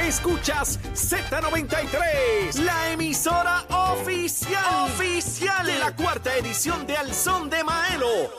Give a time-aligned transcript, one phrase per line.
[0.00, 8.30] Escuchas Z93, la emisora oficial, oficial de la cuarta edición de Al Son de Maelo.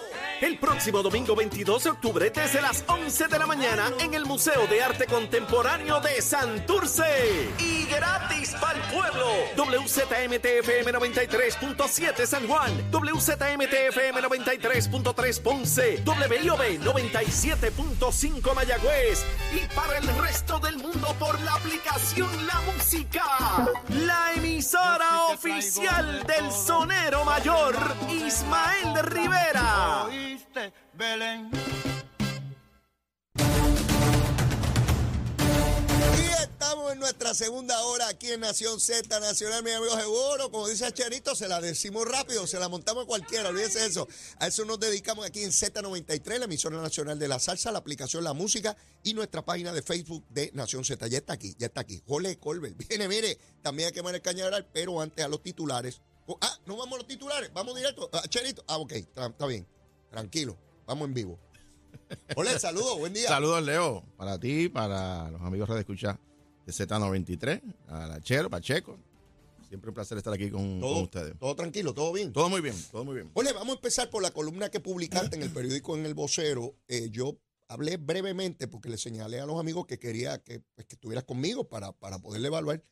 [0.42, 4.66] El próximo domingo 22 de octubre desde las 11 de la mañana en el Museo
[4.66, 7.52] de Arte Contemporáneo de Santurce.
[7.59, 9.28] Y gratis para el pueblo.
[9.55, 20.78] WZMTFM 93.7 San Juan, WZMTFM 93.3 Ponce, WIOB 97.5 Mayagüez y para el resto del
[20.78, 23.24] mundo por la aplicación La Música.
[24.06, 27.76] La emisora oficial del sonero mayor
[28.10, 30.07] Ismael Rivera.
[30.93, 31.51] Belén.
[36.72, 40.50] Estamos en nuestra segunda hora aquí en Nación Z Nacional, mi amigo seguro.
[40.52, 44.08] Como dice Cherito, se la decimos rápido, se la montamos a cualquiera, olvídese eso.
[44.39, 48.23] A eso nos dedicamos aquí en Z93, la emisora nacional de la salsa, la aplicación
[48.23, 51.06] La Música y nuestra página de Facebook de Nación Z.
[51.08, 52.02] Ya está aquí, ya está aquí.
[52.08, 52.78] Jole Colbert.
[52.88, 56.00] Viene, mire, también hay que poner el cañaveral, pero antes a los titulares.
[56.26, 58.10] Oh, Ah, no vamos a los titulares, vamos directo.
[58.14, 59.67] Ah, Cherito, ah, ok, está bien.
[60.10, 61.38] Tranquilo, vamos en vivo.
[62.38, 63.28] Hola, saludos, buen día.
[63.28, 66.17] Saludos, Leo, para ti, para los amigos de escuchar
[66.66, 68.98] de Z93, a la Chero, Pacheco.
[69.67, 71.40] Siempre un placer estar aquí con, Todo, con ustedes.
[71.40, 72.34] todo tranquilo, todo bien.
[72.34, 73.31] Todo muy bien, todo muy bien.
[73.34, 76.76] Ole, vamos a empezar por la columna que publicaste en el periódico En el Vocero.
[76.89, 77.38] Eh, yo
[77.70, 81.70] hablé brevemente porque le señalé a los amigos que quería que, pues, que estuvieras conmigo
[81.70, 82.84] para, para poderle evaluar.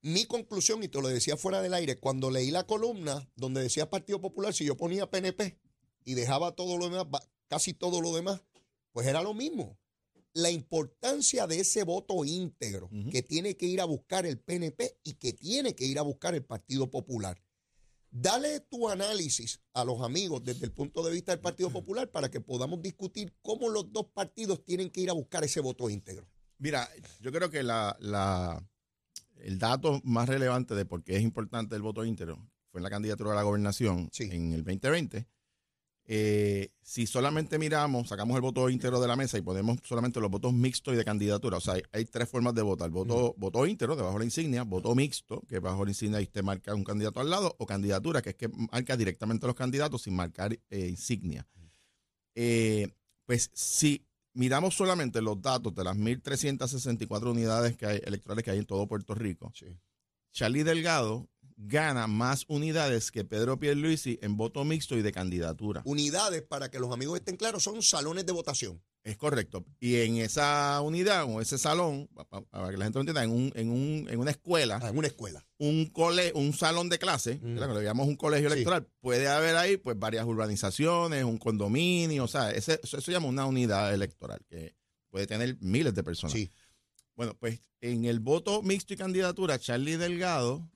[0.00, 3.90] Mi conclusión, y te lo decía fuera del aire, cuando leí la columna donde decía
[3.90, 5.58] Partido Popular, si yo ponía PNP
[6.06, 7.06] y dejaba todo lo demás,
[7.48, 8.40] casi todo lo demás,
[8.92, 9.76] pues era lo mismo.
[10.32, 15.14] La importancia de ese voto íntegro que tiene que ir a buscar el PNP y
[15.14, 17.42] que tiene que ir a buscar el Partido Popular.
[18.12, 22.28] Dale tu análisis a los amigos desde el punto de vista del Partido Popular para
[22.30, 26.26] que podamos discutir cómo los dos partidos tienen que ir a buscar ese voto íntegro.
[26.58, 26.88] Mira,
[27.20, 28.64] yo creo que la, la-
[29.36, 32.36] el dato más relevante de por qué es importante el voto íntegro
[32.70, 34.24] fue en la candidatura a la gobernación Sí.
[34.30, 35.26] en el 2020.
[36.12, 40.28] Eh, si solamente miramos, sacamos el voto íntegro de la mesa y ponemos solamente los
[40.28, 42.90] votos mixtos y de candidatura, o sea, hay, hay tres formas de votar.
[42.90, 46.42] Voto, voto íntegro, debajo de la insignia, voto mixto, que bajo la insignia y te
[46.42, 50.02] marca un candidato al lado, o candidatura, que es que marca directamente a los candidatos
[50.02, 51.46] sin marcar eh, insignia.
[52.34, 52.88] Eh,
[53.24, 58.58] pues si miramos solamente los datos de las 1.364 unidades que hay, electorales que hay
[58.58, 59.52] en todo Puerto Rico,
[60.32, 61.28] Charlie Delgado
[61.62, 65.82] gana más unidades que Pedro Pierluisi en voto mixto y de candidatura.
[65.84, 68.82] Unidades, para que los amigos estén claros, son salones de votación.
[69.02, 69.64] Es correcto.
[69.78, 73.24] Y en esa unidad o ese salón, pa- pa- para que la gente lo entienda,
[73.24, 75.42] en, un, en, un, en una escuela, Ah, en una escuela.
[75.58, 77.56] un cole, un salón de clase, Mm.
[77.56, 78.54] lo llamamos un colegio Sí.
[78.54, 83.28] electoral, puede haber ahí pues varias urbanizaciones, un condominio, o sea, ese- eso se llama
[83.28, 84.74] una unidad electoral que
[85.08, 86.32] puede tener miles de personas.
[86.34, 86.50] Sí.
[87.16, 90.68] Bueno, pues en el voto mixto y candidatura, Charlie Delgado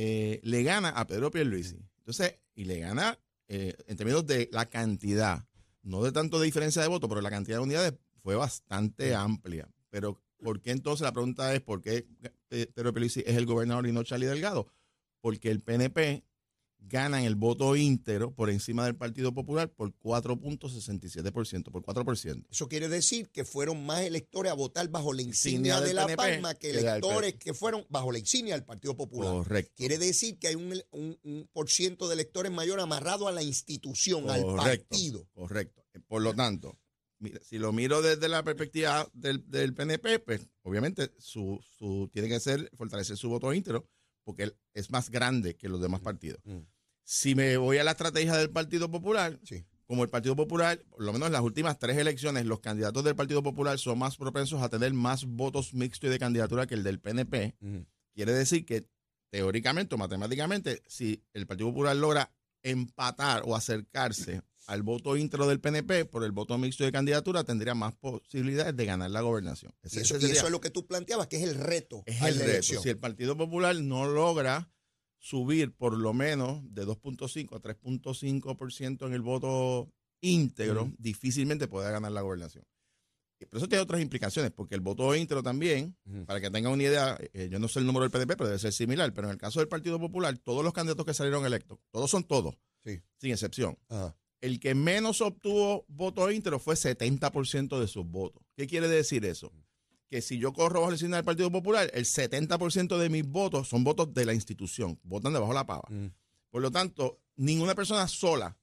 [0.00, 1.76] eh, le gana a Pedro Pierluisi.
[1.98, 5.44] Entonces, y le gana eh, en términos de la cantidad,
[5.82, 9.68] no de tanto de diferencia de voto, pero la cantidad de unidades fue bastante amplia.
[9.90, 12.06] Pero, ¿por qué entonces la pregunta es por qué
[12.48, 14.68] Pedro Pierluisi es el gobernador y no Charlie Delgado?
[15.20, 16.22] Porque el PNP
[16.80, 22.46] gana en el voto íntegro por encima del Partido Popular por 4.67%, por 4%.
[22.50, 26.16] Eso quiere decir que fueron más electores a votar bajo la Insignia de La PNP
[26.16, 29.32] Palma que electores que fueron bajo la insignia del Partido Popular.
[29.32, 29.74] Correcto.
[29.76, 33.42] Quiere decir que hay un, un, un por ciento de electores mayor amarrado a la
[33.42, 35.26] institución, al partido.
[35.34, 35.84] Correcto.
[36.06, 36.78] Por lo tanto,
[37.18, 42.28] mira, si lo miro desde la perspectiva del, del PNP, pues obviamente su, su, tiene
[42.28, 43.88] que ser fortalecer su voto íntegro
[44.28, 46.38] porque él es más grande que los demás partidos.
[46.44, 46.58] Mm.
[47.02, 49.64] Si me voy a la estrategia del Partido Popular, Sí.
[49.86, 53.16] como el Partido Popular, por lo menos en las últimas tres elecciones, los candidatos del
[53.16, 56.82] Partido Popular son más propensos a tener más votos mixtos y de candidatura que el
[56.84, 57.54] del PNP.
[57.62, 57.86] Ujú.
[58.14, 58.86] Quiere decir que
[59.30, 62.30] teóricamente o matemáticamente, si el Partido Popular logra
[62.62, 67.74] empatar o acercarse al voto íntegro del PNP por el voto mixto de candidatura, tendría
[67.74, 69.72] más posibilidades de ganar la gobernación.
[69.82, 72.02] Y eso, y es lo que tú planteabas, que es el reto.
[72.04, 72.50] es el reto.
[72.50, 72.82] elección.
[72.82, 74.70] Si el Partido Popular no logra
[75.18, 79.90] subir por lo menos de 2.5 a 3.5% en el voto
[80.20, 82.64] íntegro, difícilmente puede ganar la gobernación.
[83.46, 85.96] Pero eso tiene otras implicaciones, porque el voto íntegro también,
[86.26, 88.58] para que tengan una idea, eh, yo no sé el número del PDP, pero debe
[88.58, 91.78] ser similar, pero en el caso del Partido Popular, todos los candidatos que salieron electos,
[91.90, 93.00] todos son todos, Sí.
[93.18, 93.78] sin excepción.
[93.88, 94.16] Ajá.
[94.40, 98.42] El que menos obtuvo voto íntegro fue 70% de sus votos.
[98.56, 99.52] ¿Qué quiere decir eso?
[100.08, 103.68] Que si yo corro bajo el signo del Partido Popular, el 70% de mis votos
[103.68, 105.88] son votos de la institución, votan debajo de la pava.
[106.50, 108.56] Por lo tanto, ninguna persona sola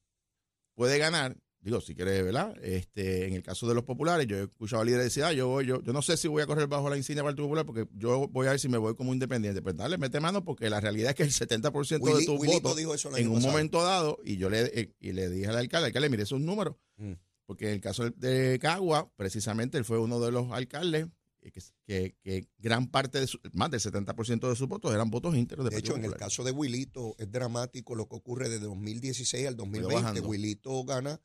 [0.74, 2.54] puede ganar, digo, si quieres, ¿verdad?
[2.62, 5.48] Este, en el caso de los populares, yo he escuchado a líderes decir, ah, yo,
[5.48, 7.66] voy, yo, yo no sé si voy a correr bajo la insignia del Partido Popular
[7.66, 9.62] porque yo voy a ver si me voy como independiente.
[9.62, 12.60] Pues dale, mete mano porque la realidad es que el 70% de Willy- tus Willito
[12.60, 13.52] votos dijo eso el en un pasado.
[13.52, 16.76] momento dado, y yo le, eh, y le dije al alcalde, alcalde, mire esos números,
[16.96, 17.12] Mm.
[17.46, 21.06] porque en el caso de Cagua, precisamente él fue uno de los alcaldes
[21.42, 25.10] eh, que, que- que gran parte, de su- más del 70% de sus votos eran
[25.10, 28.48] votos íntegros de De hecho, en el caso de Wilito es dramático lo que ocurre
[28.48, 29.94] desde 2016 al 2020.
[30.02, 30.28] bajando.
[30.28, 31.20] Wilito gana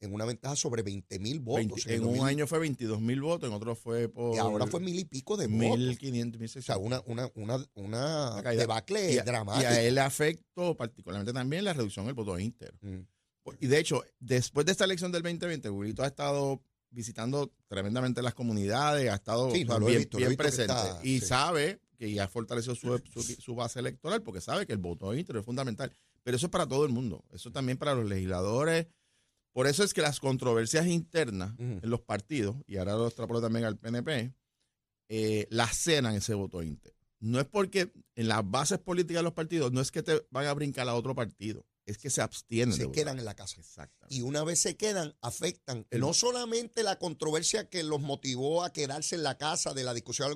[0.00, 1.84] en una ventaja sobre 20 mil votos.
[1.84, 4.34] 20 el en un 2000, año fue 22 mil votos, en otro fue por...
[4.34, 5.78] Y ahora fue mil y pico de votos.
[5.78, 6.80] 1.500, O sea, 1.600.
[6.80, 8.60] una, una, una, una caída.
[8.62, 9.62] debacle y, a, dramática.
[9.72, 12.76] y a él le afectó particularmente también la reducción del voto íntegro.
[12.82, 13.00] Mm.
[13.60, 16.60] Y de hecho, después de esta elección del 2020, Wilito ha estado
[16.90, 20.72] visitando tremendamente las comunidades, ha estado Sí, o sea, bien, visto, bien presente.
[20.72, 21.26] está- y sí.
[21.26, 25.40] sabe que ya fortaleció su, su, su base electoral porque sabe que el voto íntegro
[25.40, 25.92] es fundamental.
[26.22, 27.24] Pero eso es para todo el mundo.
[27.32, 28.86] Eso también para los legisladores.
[29.56, 33.64] Por eso es que las controversias internas en los partidos, y ahora lo extrapolo también
[33.64, 34.34] al PNP,
[35.08, 36.98] eh, la cenan ese voto íntegro.
[37.20, 40.44] No es porque en las bases políticas de los partidos, no es que te van
[40.44, 42.76] a brincar a otro partido, es que se abstienen.
[42.76, 43.62] se quedan en la casa.
[44.08, 48.72] Y una vez se quedan, afectan El- no solamente la controversia que los motivó a
[48.72, 50.28] quedarse en la casa de la discusión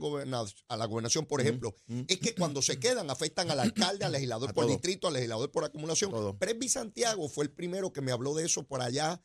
[0.69, 1.75] a la gobernación, por ejemplo,
[2.09, 4.73] es que cuando se quedan afectan al alcalde, al legislador por todo.
[4.75, 6.11] distrito, al legislador por acumulación.
[6.13, 6.39] Todo.
[6.39, 9.21] Presby Santiago fue el primero que me habló de eso por allá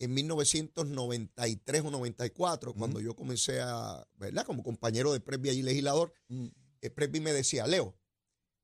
[0.00, 4.44] en 1993 o 94, cuando yo comencé a, ¿verdad?
[4.46, 6.46] Como compañero de Presby allí legislador, Mm.
[6.82, 7.96] eh, Presby me decía, Leo,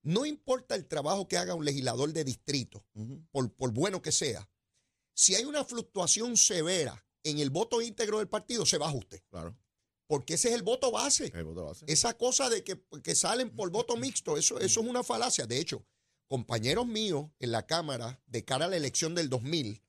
[0.05, 2.85] no importa el trabajo que haga un legislador de distrito,
[3.33, 4.49] por, por bueno que sea,
[5.15, 9.23] si hay una fluctuación severa en el voto íntegro del partido, se baja usted.
[9.31, 9.57] Claro.
[10.07, 11.33] Porque ese es el voto base.
[11.35, 11.87] El voto base.
[11.89, 15.47] Esa cosa de que, que salen por voto mixto, eso, eso es una falacia.
[15.47, 15.87] De hecho,
[16.29, 19.84] compañeros míos en la Cámara de cara a la elección del 2000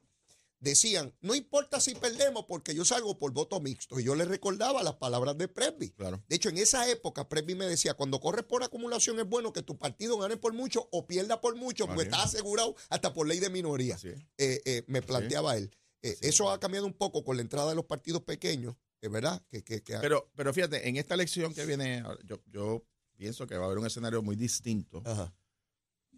[0.70, 4.00] decían, no importa si perdemos porque yo salgo por voto mixto.
[4.00, 5.92] Y yo les recordaba las palabras de Presby.
[5.92, 6.24] Claro.
[6.28, 9.62] De hecho, en esa época, Presby me decía, cuando corres por acumulación es bueno que
[9.62, 13.40] tu partido gane por mucho o pierda por mucho, porque estás asegurado hasta por ley
[13.40, 13.98] de minoría.
[14.38, 15.72] Eh, eh, me planteaba él.
[16.02, 19.42] Eh, eso ha cambiado un poco con la entrada de los partidos pequeños, es verdad.
[19.50, 22.86] Que, que, que- Pero, pero fíjate, en esta elección que viene, yo, yo
[23.16, 25.34] pienso que va a haber un escenario muy distinto, Ajá,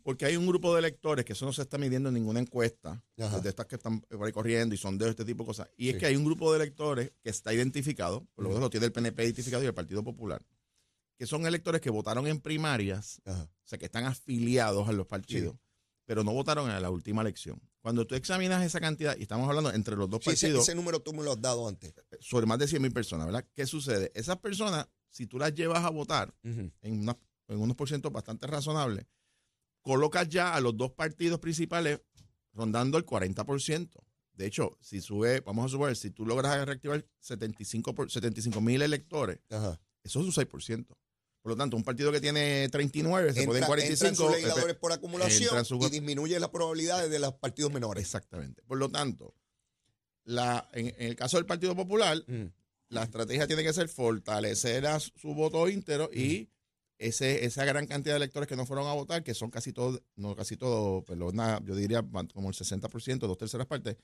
[0.07, 3.04] porque hay un grupo de electores que eso no se está midiendo en ninguna encuesta,
[3.19, 3.42] Ajá.
[3.42, 5.68] de estas que están por ahí corriendo y son de este tipo de cosas.
[5.75, 5.89] Y Sí.
[5.89, 8.86] es que hay un grupo de electores que está identificado, por lo menos lo tiene
[8.86, 10.42] el PNP identificado y el Partido Popular,
[11.18, 13.44] que son electores que votaron en primarias, ajá.
[13.51, 15.57] o sea, que están afiliados a los partidos,
[16.06, 17.62] pero no votaron en la última elección.
[17.81, 21.01] Cuando tú examinas esa cantidad, y estamos hablando entre los dos Sí, partidos, ese número
[21.01, 21.94] tú me lo has dado antes.
[22.21, 23.45] sobre más de 100 mil personas, ¿verdad?
[23.54, 24.09] ¿Qué sucede?
[24.15, 27.18] Esas personas, si tú las llevas a votar en, una-
[27.50, 29.06] en unos porcientos bastante razonables,
[29.87, 32.01] colocas ya a los dos partidos principales
[32.53, 33.89] rondando el 40%.
[34.33, 38.81] De hecho, si sube, vamos a suponer, si tú logras reactivar 75 por- 75 mil
[38.81, 39.79] electores, Ajá.
[40.03, 40.95] eso es un 6%.
[41.41, 44.15] Por lo tanto, un partido que tiene 39 se puede en Entra- entran 45.
[44.15, 48.03] sus legisladores por acumulación y disminuye las probabilidades de los partidos menores.
[48.03, 48.61] Exactamente.
[48.63, 49.33] Por lo tanto,
[50.25, 52.51] la, en, en el caso del Partido Popular, Ujú.
[52.89, 56.49] la estrategia tiene que ser fortalecer a su voto íntero y
[56.99, 60.01] ese, esa gran cantidad de electores que no fueron a votar, que son casi todos,
[60.15, 62.01] no casi todos, pero una- yo diría
[62.33, 63.97] como el 60%, dos terceras partes,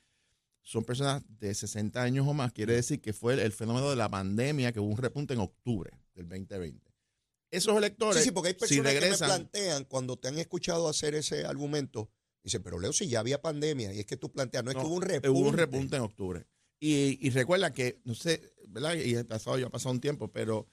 [0.62, 2.54] son personas de 60 años o más.
[2.54, 5.40] Quiere decir que fue el, el fenómeno de la pandemia, que hubo un repunte en
[5.42, 6.94] octubre del 2020.
[7.52, 10.40] Esos electores, Sí, sí, porque hay si personas que me regresan, plantean cuando te han
[10.40, 12.10] escuchado hacer ese argumento,
[12.44, 14.82] dicen, pero Leo, si ya había pandemia, y es que tú planteas, no es No,
[14.82, 15.30] que hubo un repunte.
[15.30, 16.48] Hubo un repunte en octubre.
[16.80, 18.96] Y, y recuerda que, no sé, ¿verdad?
[18.96, 20.68] Y ha pasado, ya ha pasado un tiempo, pero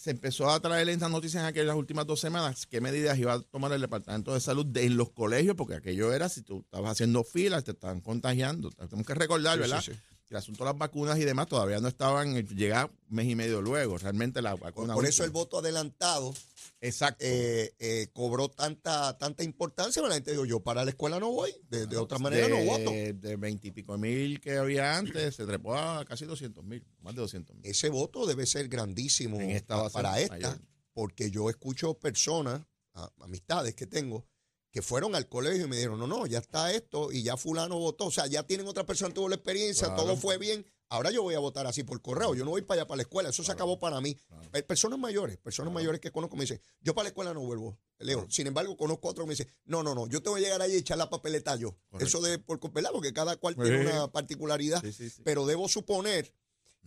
[0.00, 3.40] se empezó a traer estas noticias en aquellas últimas dos semanas, qué medidas iba a
[3.40, 6.92] tomar el Departamento de Salud de- en los colegios, porque aquello era, si tú estabas
[6.92, 8.70] haciendo filas, te estaban contagiando.
[8.70, 9.82] Tenemos que recordar, Sí, ¿verdad?
[9.82, 9.98] sí, sí.
[10.30, 13.34] El asunto de las vacunas y demás todavía no estaban, eh, llega un mes y
[13.34, 14.94] medio luego, realmente la vacuna...
[14.94, 16.32] por eso el voto adelantado
[16.80, 17.24] Exacto.
[17.26, 20.00] eh, eh, cobró tanta tanta importancia.
[20.02, 22.70] La gente dijo, yo para la escuela no voy, de, de otra manera de, no
[22.70, 22.90] voto.
[22.92, 27.56] De veintipico mil que había antes, se trepó a casi 200 mil, más de 200
[27.56, 27.66] mil.
[27.66, 30.60] Ese voto debe ser grandísimo esta para esta, mayor.
[30.92, 32.62] porque yo escucho personas,
[32.94, 34.24] a- amistades que tengo,
[34.70, 37.78] que fueron al colegio y me dijeron, no, no, ya está esto y ya fulano
[37.78, 40.02] votó, o sea, ya tienen otra persona tuvo la experiencia, Claro.
[40.04, 42.82] todo fue bien, ahora yo voy a votar así por correo, yo no voy para
[42.82, 44.16] allá para la escuela, eso se acabó para mí.
[44.52, 47.78] Eh, Personas mayores, personas mayores que conozco me dicen, yo para la escuela no vuelvo,
[47.98, 48.26] Leo.
[48.30, 50.62] Sin embargo, conozco otro que me dice, no, no, no, yo te voy a llegar
[50.62, 51.76] ahí y echar la papeleta yo.
[51.90, 52.06] Correcto.
[52.06, 52.90] Eso de por ¿verdad?
[52.92, 53.62] Porque cada cual Sí.
[53.62, 55.22] tiene una particularidad, Sí, sí, sí.
[55.24, 56.32] pero debo suponer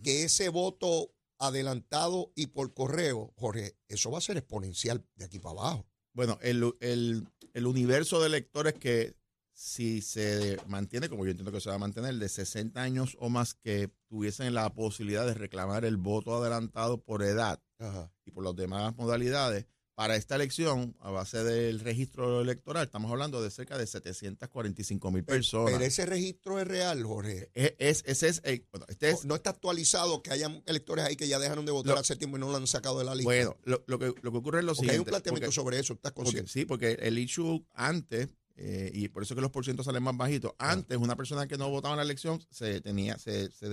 [0.02, 5.38] que ese voto adelantado y por correo, Jorge, eso va a ser exponencial de aquí
[5.38, 5.86] para abajo.
[6.14, 9.14] Bueno, el, el- el universo de electores que
[9.52, 13.28] si se mantiene, como yo entiendo que se va a mantener, de 60 años o
[13.28, 18.12] más que tuviesen la posibilidad de reclamar el voto adelantado por edad Ajá.
[18.24, 23.40] y por las demás modalidades, para esta elección, a base del registro electoral, estamos hablando
[23.42, 25.72] de cerca de 745 mil personas.
[25.72, 27.50] Pero ese registro es real, Jorge.
[27.54, 31.14] Es, es- ese es, el- bueno, este es, no está actualizado que hayan electores ahí
[31.16, 33.24] que ya dejaron de votar hace tiempo y no lo han sacado de la lista.
[33.28, 35.10] bueno, lo, lo que, lo que ocurre es lo porque hay un siguiente.
[35.10, 36.50] planteamiento porque- sobre eso, ¿estás porque- consciente?
[36.52, 40.52] sí, porque el issue antes, eh, y por eso que los porcientos salen más bajitos,
[40.58, 40.72] Ah.
[40.72, 43.68] antes una persona que no votaba en la elección se tenía, se, se,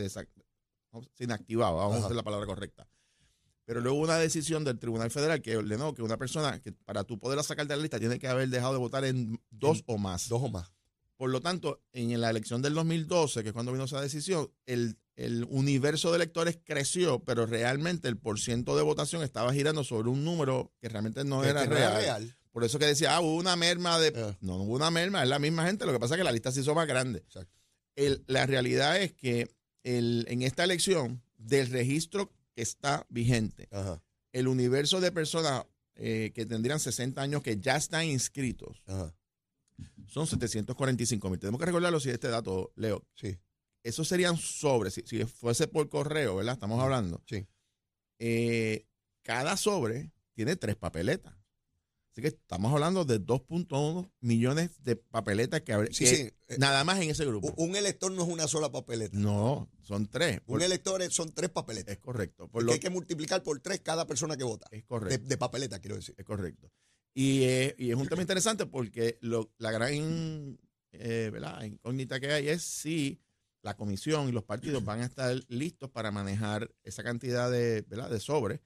[1.19, 2.03] inactivaba, vamos Ajá.
[2.03, 2.87] a hacer la palabra correcta.
[3.71, 7.05] Pero luego hubo una decisión del Tribunal Federal que ordenó que una persona, que para
[7.05, 9.83] tú poderla sacar de la lista, tiene que haber dejado de votar en dos En
[9.87, 10.27] o más.
[10.27, 10.73] Dos o más.
[11.15, 14.97] Por lo tanto, en la elección del 2012, que es cuando vino esa decisión, el,
[15.15, 20.25] el universo de electores creció, pero realmente el porciento de votación estaba girando sobre un
[20.25, 22.35] número que realmente no era que no real.
[22.51, 24.11] Por eso que decía, ah, hubo una merma de...
[24.21, 24.35] Ah.
[24.41, 26.33] No, no hubo una merma, es la misma gente, lo que pasa es que la
[26.33, 27.19] lista se hizo más grande.
[27.19, 27.57] Exacto.
[27.95, 29.49] El- la realidad es que
[29.83, 34.01] el, en esta elección, del registro está vigente, Ajá,
[34.31, 35.65] el universo de personas
[35.95, 39.13] eh, que tendrían 60 años que ya están inscritos ajá.
[40.07, 41.39] son 745 mil.
[41.39, 43.05] Tenemos que recordarlo si este dato, Leo.
[43.15, 43.37] Sí,
[43.83, 46.53] Esos serían sobre, si, si fuese por correo, ¿verdad?
[46.53, 47.21] Estamos hablando.
[47.27, 47.45] sí.
[48.19, 48.85] Eh,
[49.23, 51.33] cada sobre tiene tres papeletas.
[52.11, 56.21] Así que estamos hablando de 2.1 millones de papeletas que, Sí, que sí.
[56.49, 57.53] Eh, nada más en ese grupo.
[57.55, 59.17] Un un elector no es una sola papeleta.
[59.17, 60.41] No, son tres.
[60.41, 61.93] Por- Un elector es- son tres papeletas.
[61.93, 62.49] es correcto.
[62.49, 64.65] Por lo, hay que multiplicar por tres cada persona que vota.
[64.71, 65.27] es De, correcto.
[65.29, 66.13] de papeleta, quiero decir.
[66.17, 66.69] Es correcto.
[67.13, 70.57] Y, eh, y es un tema interesante porque lo- la gran
[70.93, 71.63] eh, ¿verdad?
[71.63, 73.21] incógnita que hay es si
[73.61, 78.09] la comisión y los partidos van a estar listos para manejar esa cantidad de, ¿verdad?
[78.09, 78.59] de sobres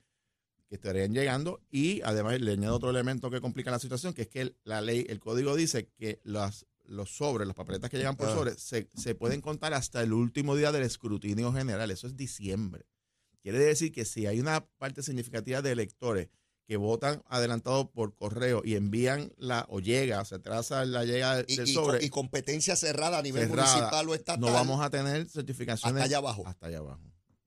[0.68, 4.28] que estarían llegando y además le añado otro elemento que complica la situación, que es
[4.30, 8.16] que el- la ley, el código dice que las, los sobres, las papeletas que llegan
[8.16, 8.34] por Ah.
[8.34, 11.92] sobres, se, se pueden contar hasta el último día del escrutinio general.
[11.92, 12.86] Eso es diciembre.
[13.42, 16.30] Quiere decir que si hay una parte significativa de electores
[16.68, 21.46] que votan adelantado por correo y envían la o llega, se atrasa la llegada del
[21.70, 24.42] y- sobre, y competencia cerrada a nivel cerrada, municipal o estatal.
[24.42, 26.44] no vamos a tener certificaciones hasta allá abajo.
[26.48, 27.04] hasta allá abajo,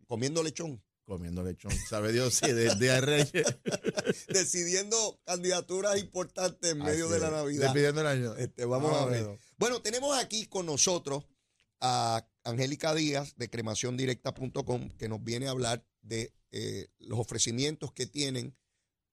[0.07, 0.81] Comiendo lechón.
[1.09, 1.73] Comiendo lechón.
[1.89, 3.33] Sabe Dios si de, de Reyes.
[4.29, 7.31] decidiendo candidaturas importantes en medio Así de la.
[7.31, 7.65] Navidad.
[7.65, 8.37] Despidiendo el año.
[8.37, 9.25] Este, vamos a ver.
[9.25, 9.39] bueno.
[9.57, 11.25] Bueno, tenemos aquí con nosotros
[11.81, 18.07] a Angélica Díaz de cremaciondirecta.com que nos viene a hablar de eh, los ofrecimientos que
[18.07, 18.55] tienen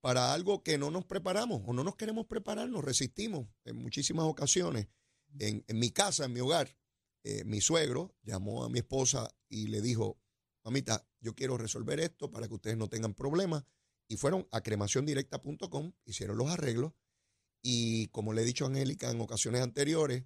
[0.02, 4.26] para algo que no nos preparamos o no nos queremos preparar, nos resistimos en muchísimas
[4.26, 4.88] ocasiones.
[5.40, 6.76] En, en mi casa, en mi hogar,
[7.24, 10.20] eh, mi suegro llamó a mi esposa y le dijo,
[10.66, 13.64] mamita, yo quiero resolver esto para que ustedes no tengan problemas.
[14.08, 16.94] Y fueron a cremaciondirecta.com, hicieron los arreglos.
[17.62, 20.26] Y como le he dicho a Angélica en ocasiones anteriores,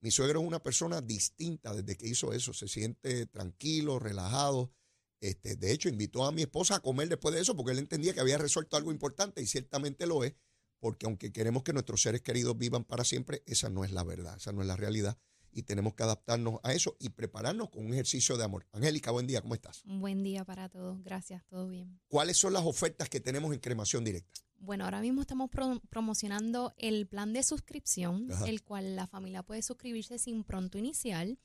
[0.00, 2.52] mi suegro es una persona distinta desde que hizo eso.
[2.52, 4.72] Se siente tranquilo, relajado.
[5.20, 8.14] Este, de hecho, invitó a mi esposa a comer después de eso porque él entendía
[8.14, 10.34] que había resuelto algo importante y ciertamente lo es,
[10.80, 14.36] porque aunque queremos que nuestros seres queridos vivan para siempre, esa no es la verdad,
[14.38, 15.18] esa no es la realidad
[15.52, 18.66] y tenemos que adaptarnos a eso y prepararnos con un ejercicio de amor.
[18.72, 19.82] Angélica, buen día, ¿cómo estás?
[19.84, 21.02] Un buen día para todos.
[21.02, 22.00] Gracias, todo bien.
[22.08, 24.40] ¿Cuáles son las ofertas que tenemos en cremación directa?
[24.62, 28.46] Bueno, ahora mismo estamos pro- promocionando el plan de suscripción, Ajá.
[28.46, 31.38] el cual la familia puede suscribirse sin pronto inicial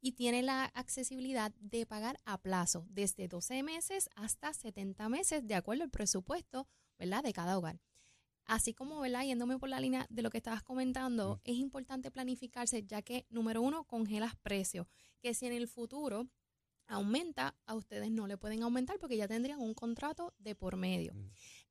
[0.00, 5.54] y tiene la accesibilidad de pagar a plazo desde 12 meses hasta 70 meses de
[5.54, 6.66] acuerdo al presupuesto,
[6.98, 7.22] ¿verdad?
[7.22, 7.78] De cada hogar.
[8.44, 9.24] Así como, ¿verdad?
[9.24, 13.62] Yéndome por la línea de lo que estabas comentando, es importante planificarse ya que, número
[13.62, 14.86] uno, congelas precios,
[15.20, 16.28] que si en el futuro
[16.86, 21.14] aumenta, a ustedes no le pueden aumentar porque ya tendrían un contrato de por medio.
[21.14, 21.30] Mm.